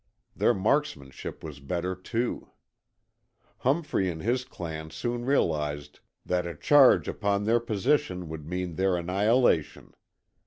[0.35, 2.49] Their marksmanship was better, too.
[3.57, 8.97] Humphrey and his clan soon realized that a charge upon their position would mean their
[8.97, 9.93] annihilation.